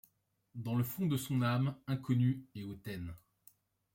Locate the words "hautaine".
2.63-3.15